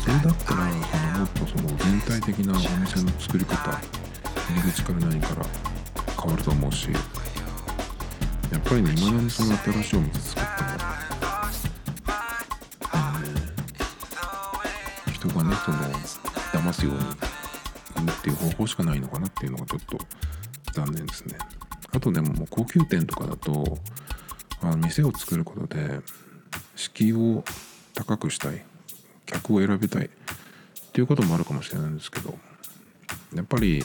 [0.00, 3.80] それだったらそのもっとその全体的なお店の作り方入
[4.54, 5.44] り口から何から
[6.20, 6.98] 変わると思うしや
[8.58, 10.37] っぱりね今だにその新しいお店
[18.78, 19.98] かないのかなっていうのがちょっと
[20.72, 21.36] 残念ですね。
[21.90, 23.78] あとでもう高級店とかだと
[24.62, 26.00] あの店を作ることで
[26.76, 27.44] 敷居を
[27.94, 28.62] 高くしたい
[29.26, 30.08] 客を選びたいっ
[30.92, 32.38] ていうこともあるかもしれないんですけど
[33.34, 33.82] やっぱり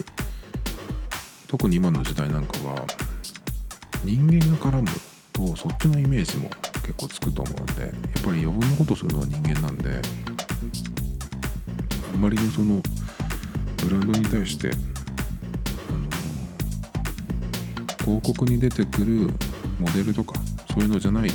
[1.48, 2.86] 特に今の時代なんかは
[4.04, 4.88] 人間が絡む
[5.32, 6.50] とそっちのイメージも
[6.82, 7.92] 結構つくと思うんでやっ
[8.24, 10.02] ぱり余分なことするのは人間なんで
[12.14, 12.82] あまりその
[13.84, 14.72] ブランドに対して
[18.04, 19.30] 広告に出てくる
[19.80, 20.36] モデルとか
[20.74, 21.30] そういうのじゃない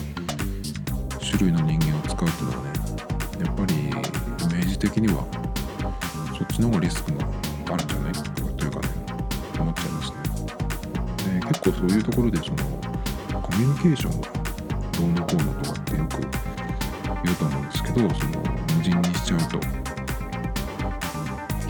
[1.21, 2.71] 種類の人間を使うっていうのはね
[3.45, 5.27] やっぱりイメージ的には
[6.37, 7.21] そっちの方がリスクも
[7.71, 8.13] あるんじゃない？
[8.13, 8.89] というかね
[9.59, 10.19] 思っちゃいますね。
[11.41, 12.57] で結構そういうところでその
[13.41, 14.29] コミュニケーションが
[14.99, 16.21] どうのこうのとかってよく
[17.25, 18.11] 言うと思うんですけどその
[18.77, 19.59] 無人にしちゃうと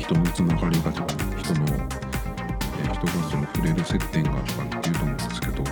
[0.08, 1.06] 人のつながりがとか
[1.36, 1.72] 人の、ね、
[2.80, 5.64] 人がその触れる接点がとかっていうと思うんですけど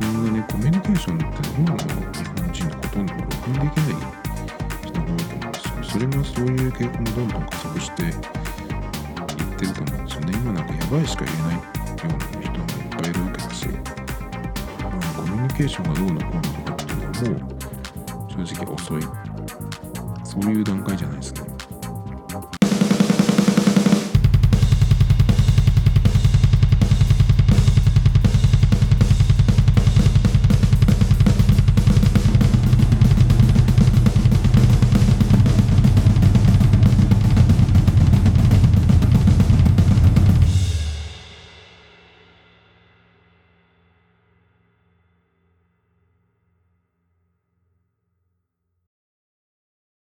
[0.00, 1.84] そんなねコミュニケーションって今の日
[2.40, 4.08] 本人のほとんどがろくにできない
[4.80, 11.62] 人が多いと思うんですよそれがそういう傾向もどんどん加速していってると思うんですよね今なんかやばいしか言えないよ
[12.04, 17.56] うな人もいっぱいいるわけだし、まあ、コミュニケーションがどうのこうのとかっていうのはも
[18.24, 19.02] う正直遅い
[20.24, 21.57] そういう段階じゃないですか